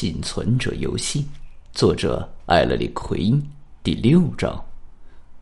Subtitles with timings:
[0.00, 1.26] 幸存者游戏，
[1.74, 3.38] 作者艾勒里奎因，
[3.82, 4.58] 第六章。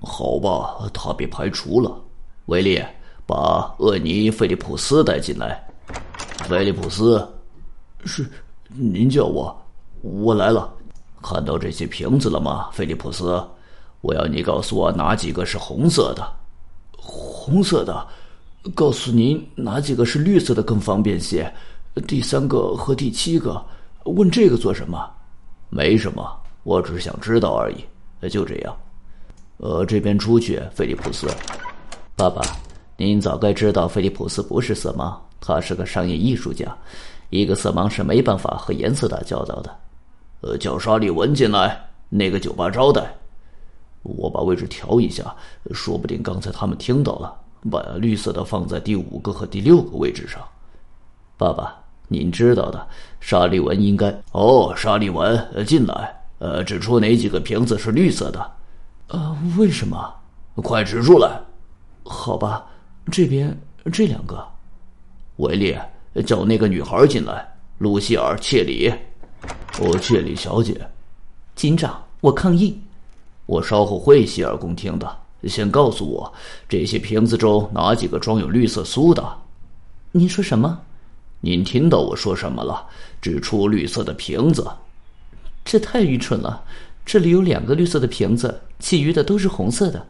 [0.00, 2.00] 好吧，他被排除了。
[2.46, 2.80] 威利，
[3.26, 5.60] 把厄尼·菲利普斯带进来。
[6.44, 7.28] 菲利普斯，
[8.04, 8.30] 是，
[8.68, 9.60] 您叫我，
[10.02, 10.72] 我来了。
[11.20, 13.44] 看到这些瓶子了吗，菲利普斯？
[14.02, 16.24] 我要你告诉我哪几个是红色的。
[16.96, 18.06] 红色的，
[18.72, 21.52] 告诉您哪几个是绿色的更方便些。
[22.06, 23.60] 第三个和第七个，
[24.04, 25.10] 问这个做什么？
[25.70, 26.24] 没什么，
[26.62, 27.84] 我只是想知道而已。
[28.28, 28.76] 就这样。
[29.58, 31.26] 呃，这边出去，菲利普斯。
[32.16, 32.42] 爸爸，
[32.96, 36.76] 您早该知道，菲利普斯不是色盲，他是个商业艺术家。
[37.30, 39.76] 一个色盲是没办法和颜色打交道的。
[40.40, 43.12] 呃，叫沙利文进来，那个酒吧招待。
[44.02, 45.34] 我把位置调一下，
[45.72, 47.34] 说不定刚才他们听到了。
[47.70, 50.40] 把绿色的放在第五个和第六个位置上。
[51.36, 52.86] 爸爸，您知道的，
[53.20, 54.14] 沙利文应该……
[54.32, 56.14] 哦，沙利文，进来。
[56.38, 58.52] 呃，指出哪几个瓶子是绿色的？
[59.08, 60.14] 呃，为什么？
[60.56, 61.40] 快指出来。
[62.04, 62.66] 好吧，
[63.10, 63.56] 这边
[63.92, 64.46] 这两个。
[65.36, 65.76] 维利，
[66.26, 67.46] 叫那个女孩进来。
[67.78, 68.92] 露西尔·切里。
[69.80, 70.80] 哦，切里小姐。
[71.54, 72.78] 警长，我抗议。
[73.46, 75.18] 我稍后会洗耳恭听的。
[75.44, 76.32] 先告诉我，
[76.68, 79.22] 这些瓶子中哪几个装有绿色苏的？
[80.12, 80.80] 您说什么？
[81.44, 82.82] 您听到我说什么了？
[83.20, 84.66] 指出绿色的瓶子。
[85.62, 86.64] 这太愚蠢了。
[87.04, 90.06] 这里有两个绿色的瓶子，其余的都是红色的。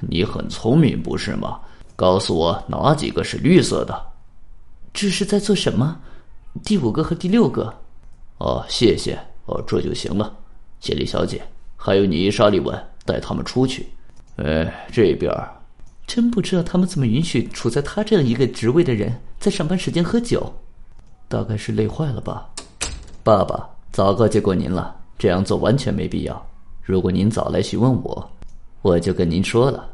[0.00, 1.60] 你很聪明，不是吗？
[1.94, 4.00] 告诉我哪几个是绿色的？
[4.94, 6.00] 这是在做什么？
[6.64, 7.70] 第五个和第六个。
[8.38, 9.18] 哦，谢谢。
[9.44, 10.34] 哦，这就行了。
[10.80, 11.42] 谢丽小姐，
[11.76, 13.86] 还有你，沙利文，带他们出去。
[14.36, 15.30] 哎，这边。
[16.06, 20.50] 真不知道他们怎么允许处在他这样一个职位的人在上班时间喝酒。
[21.28, 22.48] 大概是累坏了吧。
[23.22, 26.46] 爸爸，早告诫过您了，这样做完全没必要。
[26.82, 28.30] 如果您早来询问我，
[28.80, 29.86] 我就跟您说了。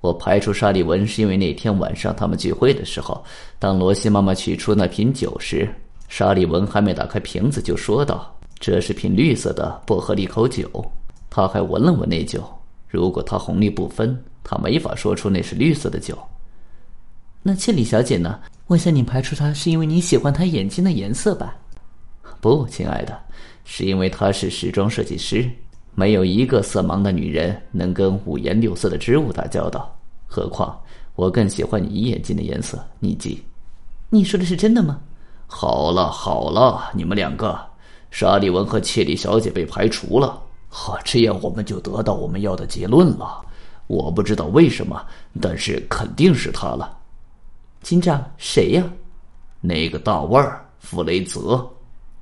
[0.00, 3.22] 我排除沙利文是因为那天晚上他们聚会的时候，
[3.58, 5.68] 当罗西妈妈取出那瓶酒时，
[6.08, 10.68] 沙利文还没打开瓶子就说道：“这是瓶绿色的薄荷利口酒。”
[11.30, 12.42] 他还闻了闻那酒。
[12.88, 16.18] 如果他红绿不分，他没法说出那是绿色的酒。
[17.42, 18.40] 那切里小姐呢？
[18.70, 21.56] 我想你排除她是因为你喜欢她眼睛的颜色吧？
[22.40, 23.20] 不，亲爱的，
[23.64, 25.50] 是因为她是时装设计师。
[25.96, 29.92] 没有一个色盲的女人能跟五颜六色的织物打交道。
[30.24, 30.80] 何况
[31.16, 33.42] 我更喜欢你眼睛的颜色，你记。
[34.08, 35.00] 你说的是真的吗？
[35.48, 37.58] 好了好了，你们两个，
[38.12, 40.40] 沙利文和切里小姐被排除了。
[40.68, 43.44] 好，这样我们就得到我们要的结论了。
[43.88, 45.04] 我不知道为什么，
[45.40, 46.98] 但是肯定是他了。
[47.82, 48.84] 警长，谁呀？
[49.60, 51.68] 那个大腕儿弗雷泽，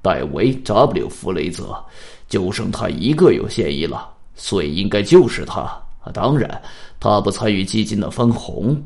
[0.00, 1.84] 戴维 ·W· 弗雷泽，
[2.28, 5.70] 就剩他一个有嫌疑了，所以应该就是他。
[6.14, 6.62] 当然，
[6.98, 8.80] 他不参与基金的分红。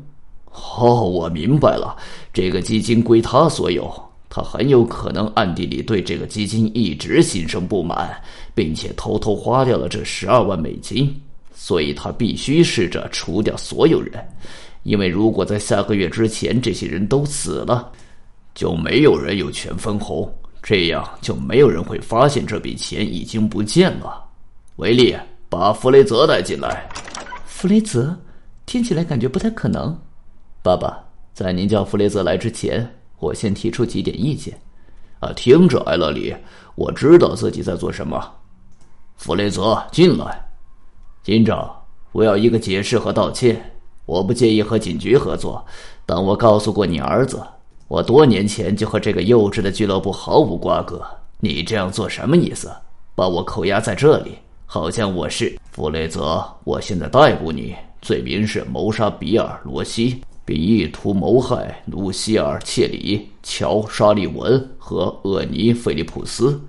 [0.77, 1.95] 哦，我明白了，
[2.33, 3.91] 这个基金归他所有。
[4.29, 8.19] 他很有可能暗地里对这个基金一直心生不满，
[8.55, 11.15] 并且偷偷花掉了这十二万美金，
[11.53, 14.13] 所以他必须试着除掉所有人，
[14.83, 17.91] 因为如果在下个月之前这些人都死了，
[18.53, 24.23] 就没有人有权分红，这样就没有人会发现这笔钱已经不见了。
[24.75, 25.15] 维利，
[25.49, 26.87] 把弗雷泽带进来。
[27.45, 28.17] 弗雷泽，
[28.65, 29.97] 听起来感觉不太可能。
[30.61, 31.01] 爸爸，
[31.33, 32.87] 在您叫弗雷泽来之前。
[33.19, 34.53] 我先提出几点意见，
[35.19, 36.35] 啊，听着，艾勒里，
[36.75, 38.21] 我知道自己在做什么。
[39.15, 40.43] 弗雷泽，进来。
[41.23, 41.73] 警长，
[42.11, 43.72] 我要一个解释和道歉。
[44.05, 45.65] 我不介意和警局合作，
[46.05, 47.41] 但我告诉过你儿子，
[47.87, 51.01] 我多年前就和这个幼稚的俱乐部毫无瓜葛。
[51.39, 52.71] 你这样做什么意思？
[53.15, 56.43] 把我扣押在这里，好像我是弗雷泽。
[56.63, 60.21] 我现在逮捕你，罪名是谋杀比尔·罗西。
[60.45, 66.61] 并意图谋害卢西尔·切里、乔·沙利文和厄尼·菲利普斯。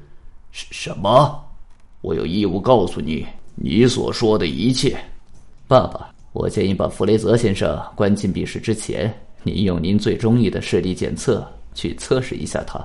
[0.53, 1.45] 什什么？
[2.01, 3.27] 我有义务告诉你，
[3.57, 4.97] 你所说的一切。
[5.66, 12.77] 爸爸，我建议把弗雷泽先生关进闭室之前，您用您最中意的视力检测去测试一下他。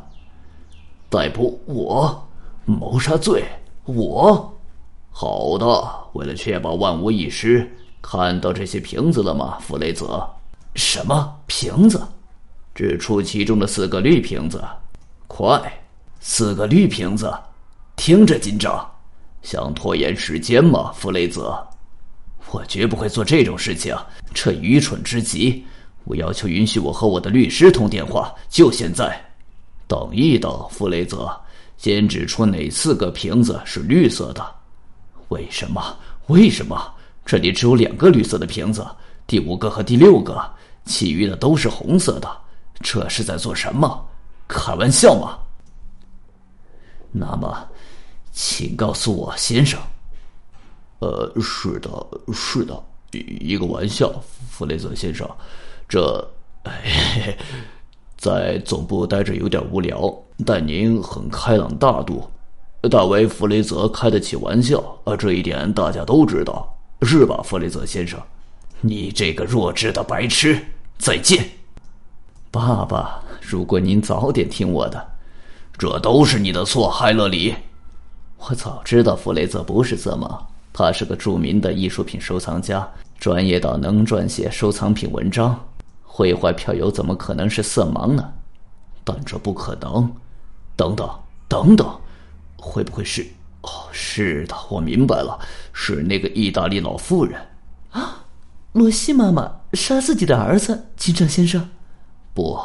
[1.10, 2.28] 逮捕我？
[2.66, 3.44] 谋杀罪？
[3.86, 4.54] 我？
[5.10, 5.66] 好的，
[6.14, 7.68] 为了确保万无一失，
[8.04, 10.30] 看到这些瓶子了吗，弗雷泽？
[10.76, 12.00] 什么瓶子？
[12.76, 14.64] 指出其中的四个绿瓶子，
[15.26, 15.60] 快！
[16.20, 17.34] 四个绿瓶子，
[17.96, 18.88] 听着，警长，
[19.42, 21.68] 想拖延时间吗，弗雷泽？
[22.52, 23.96] 我绝不会做这种事情，
[24.34, 25.64] 这愚蠢之极！
[26.06, 29.20] 我要求允许我和我的律师通电话，就现在。
[29.88, 31.30] 等一等，弗雷泽，
[31.78, 34.56] 先指出哪四个瓶子是绿色的？
[35.28, 35.96] 为什么？
[36.28, 36.92] 为什么？
[37.26, 38.86] 这里只有两个绿色的瓶子，
[39.28, 40.44] 第五个和第六个，
[40.86, 42.30] 其余的都是红色的。
[42.82, 44.04] 这是在做什么？
[44.48, 45.38] 开玩笑吗？
[47.12, 47.68] 那么，
[48.32, 49.80] 请告诉我，先生。
[51.00, 51.90] 呃，是的，
[52.34, 54.12] 是的，一个玩笑，
[54.50, 55.30] 弗雷泽先生。
[55.88, 56.30] 这，
[58.18, 60.14] 在总部待着有点无聊，
[60.46, 62.30] 但您很开朗大度。
[62.90, 68.22] 大为·弗雷泽开得起玩笑，啊，这一点大家都知道，是吧，弗雷泽先生？
[68.82, 70.58] 你这个弱智的白痴！
[70.98, 71.50] 再见，
[72.52, 73.22] 爸爸。
[73.42, 75.12] 如果您早点听我的，
[75.78, 77.56] 这都是你的错，海勒里。
[78.38, 80.40] 我早知道弗雷泽不是色盲，
[80.80, 82.90] 他是个著名的艺术品收藏家，
[83.20, 85.60] 专业到能撰写收藏品文章。
[86.02, 88.32] 毁坏票友怎么可能是色盲呢？
[89.04, 90.10] 但这不可能。
[90.78, 91.10] 等等，
[91.50, 91.86] 等等。
[92.56, 93.28] 会不会是？
[93.64, 95.38] 哦，是的，我明白了，
[95.74, 97.38] 是那个意大利老妇人。
[97.90, 98.24] 啊，
[98.72, 101.70] 罗西妈妈杀自己的儿子，警长先生。
[102.34, 102.58] 不，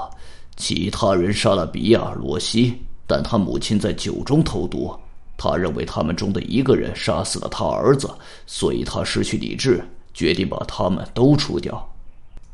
[0.55, 4.96] 其他人杀了比尔·罗西，但他母亲在酒中投毒。
[5.36, 8.08] 他认为他们中的一个人杀死了他儿子，
[8.46, 11.90] 所以他失去理智，决定把他们都除掉。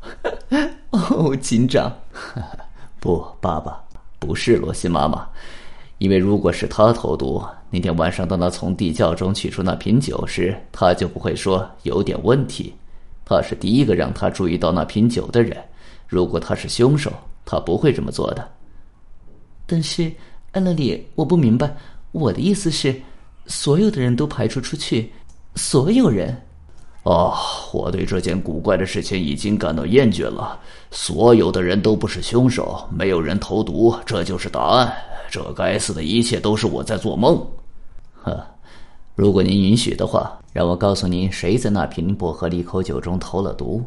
[0.89, 1.91] 哦，警长，
[2.99, 3.81] 不，爸爸，
[4.19, 5.27] 不是罗西妈妈。
[5.99, 12.73] 因为如果是他投毒，那天晚上当他从地窖中取出那瓶酒时，他就不会说有点问题。
[13.23, 15.55] 他是第一个让他注意到那瓶酒的人。
[16.07, 17.13] 如果他是凶手，
[17.45, 18.49] 他不会这么做的。
[19.67, 20.11] 但是，
[20.51, 21.73] 艾勒里，我不明白。
[22.11, 22.95] 我的意思是，
[23.45, 25.11] 所有的人都排除出去，
[25.55, 26.35] 所有人。
[27.03, 27.33] 哦，
[27.73, 30.59] 我对这件古怪的事情已经感到厌倦了。
[30.91, 34.93] 所有的人都不是凶手，没有人投毒，这就是答案。
[35.29, 37.43] 这该死的一切都是我在做梦，
[38.21, 38.45] 呵，
[39.15, 43.81] 如果您允许的话，让我告诉您，谁在那瓶薄荷利口酒中投了毒。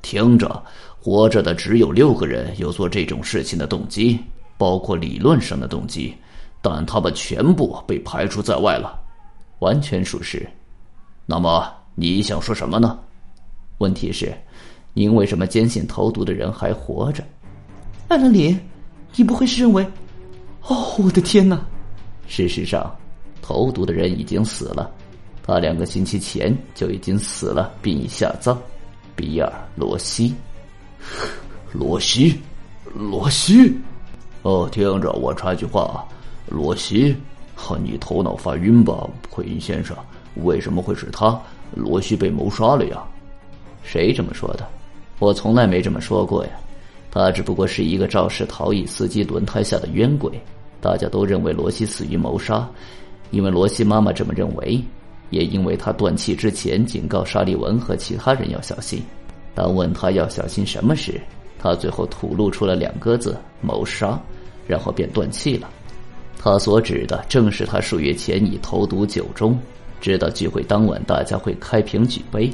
[0.00, 0.62] 听着，
[1.00, 4.18] 活着的只有六个人有做这种事情的动机，
[4.56, 6.14] 包括理论上的动机，
[6.68, 9.00] 但他们全部被排除在外了，
[9.60, 10.44] 完全属实。
[11.24, 12.98] 那么你想说什么呢？
[13.78, 14.36] 问题是，
[14.92, 17.22] 您为什么坚信投毒的人还活着？
[18.08, 18.58] 艾伦里，
[19.14, 19.86] 你不会是认为？
[20.62, 21.64] 哦，我的天哪！
[22.26, 22.92] 事实上，
[23.40, 24.90] 投毒的人已经死了，
[25.44, 28.60] 他两个星期前就已经死了，并已下葬。
[29.14, 30.34] 比尔·罗西，
[31.72, 32.40] 罗西，
[32.92, 33.72] 罗西。
[34.42, 36.04] 哦，听着，我插句话，
[36.48, 37.16] 罗西，
[37.54, 39.96] 哈，你头脑发晕吧，奎因先生？
[40.44, 41.40] 为什么会是他？
[41.74, 43.02] 罗西被谋杀了呀？
[43.82, 44.66] 谁这么说的？
[45.18, 46.50] 我从来没这么说过呀。
[47.10, 50.30] 他只不过是一个肇事逃逸司机轮胎下的冤鬼。
[50.80, 52.68] 大家都认为罗西死于谋杀，
[53.30, 54.80] 因为罗西妈妈这么认为，
[55.30, 59.02] 也因为他断气之前警告沙利文和其他人要小心。
[59.54, 61.18] 当问他要小心什么时，
[61.58, 64.20] 他最后吐露出了两个字“谋杀”，
[64.68, 65.68] 然后便断气了。
[66.46, 69.58] 他所指的正是他数月前已投毒酒中，
[70.00, 72.48] 知道聚会当晚大家会开瓶举杯，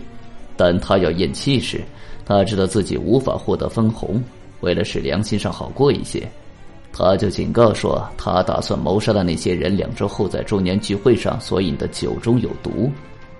[0.56, 1.84] 但他要咽气时，
[2.24, 4.18] 他知道自己无法获得分红，
[4.62, 6.26] 为了使良心上好过一些。
[6.90, 12.90] 他就警告说，他打算谋杀的那些人两周后在周年聚会上所饮的酒中有毒，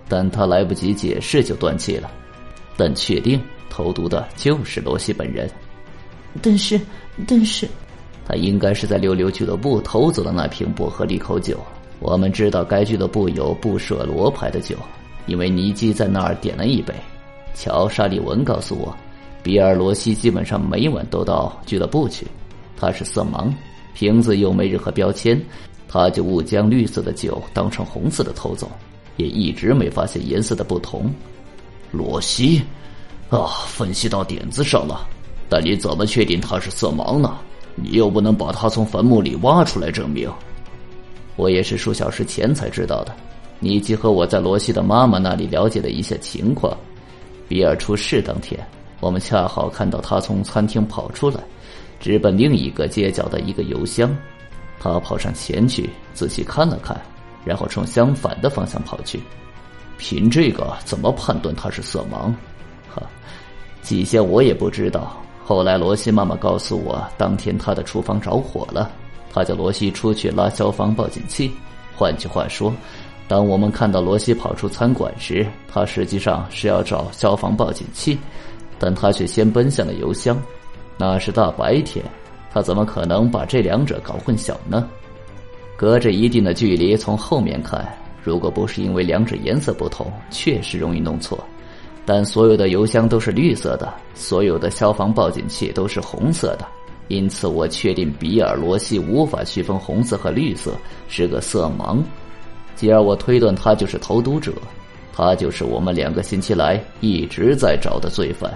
[0.07, 2.11] 但他来不及解释就断气了。
[2.77, 3.41] 但确定
[3.71, 5.51] 投毒的就是罗西本人。
[6.43, 6.79] 但是，
[7.27, 7.67] 但是，
[8.27, 11.59] 他应该是在溜溜俱乐部偷走了那瓶薄荷利口酒。
[11.99, 14.77] 我们知道该俱乐部有布舍罗牌的酒，
[15.27, 16.93] 因为尼基在那儿点了一杯。
[17.55, 18.97] 乔沙利文告诉我，
[19.43, 22.27] 比尔罗西基本上每晚都到俱乐部去。
[22.77, 23.53] 他是色盲，
[23.95, 25.41] 瓶子又没任何标签，
[25.87, 28.69] 他就误将绿色的酒当成红色的偷走，
[29.17, 31.13] 也一直没发现颜色的不同。
[31.93, 32.63] 罗西，
[33.29, 35.07] 啊，分析到点子上了，
[35.49, 37.39] 但你怎么确定他是色盲呢？
[37.75, 40.31] 你又不能把他从坟墓里挖出来证明。
[41.37, 43.15] 我也是数小时前才知道的。
[43.59, 46.77] 尼基和我在罗西的妈妈那里了解了一下情况。
[47.49, 48.59] 比尔出事当天，
[49.01, 51.41] 我们恰好看到他从餐厅跑出来。
[52.01, 54.13] 直奔另一个街角的一个邮箱，
[54.81, 57.01] 他跑上前去仔细看了看，
[57.45, 59.21] 然后冲相反的方向跑去。
[59.99, 62.35] 凭这个怎么判断他是色盲？
[62.93, 63.03] 哈，
[63.83, 65.17] 起先我也不知道。
[65.45, 68.91] 后来罗西妈妈告诉我，当天她的厨房着火了，
[69.33, 71.51] 她叫罗西出去拉消防报警器。
[71.97, 72.73] 换句话说，
[73.29, 78.19] 当我们看到罗西跑出餐馆时，他实际上是要找消防报警器，
[78.79, 80.41] 但他却先奔向了邮箱。
[80.99, 82.05] 那是大白天，
[82.53, 84.89] 他怎么可能把这两者搞混淆呢？
[85.77, 87.87] 隔着一定的距离从后面看，
[88.23, 91.39] 如果不是因为两者颜色不同，确实容易弄错。
[92.05, 96.67] 但所有的油箱都是绿色的，所有的消防报警器都是红色的，
[97.09, 100.73] 因此我确定比尔·罗西无法区分红色和绿色，
[101.09, 102.03] 是个色盲。
[102.75, 104.53] 继而我推断他就是投毒者，
[105.13, 108.53] 他就是我们两个星期来一直在找的罪犯。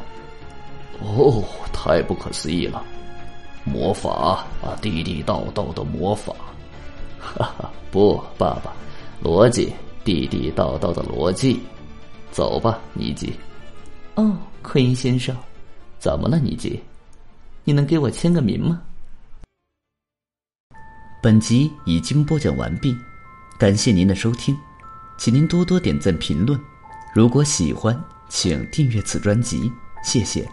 [1.01, 2.83] 哦，太不可思议了！
[3.65, 6.33] 魔法啊，地地道道的魔法！
[7.21, 8.73] 哈哈，不，爸爸，
[9.23, 9.73] 逻辑，
[10.05, 11.61] 地地道道的逻辑。
[12.37, 13.33] 走吧，尼基。
[14.17, 15.35] 哦，奎因先生，
[15.99, 16.79] 怎么了，尼基？
[17.65, 18.83] 你能给我签个名吗？
[21.23, 22.95] 本集已经播讲完毕，
[23.59, 24.55] 感谢您的收听，
[25.17, 26.61] 请您多多点赞评论。
[27.15, 29.73] 如果喜欢，请订阅此专辑，
[30.05, 30.47] 谢谢。